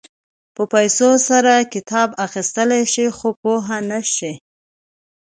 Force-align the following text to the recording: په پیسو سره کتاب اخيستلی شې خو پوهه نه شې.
په 0.55 0.63
پیسو 0.73 1.09
سره 1.29 1.53
کتاب 1.73 2.09
اخيستلی 2.25 2.83
شې 2.93 3.05
خو 3.17 3.29
پوهه 3.41 3.77
نه 3.89 3.99
شې. 4.13 4.33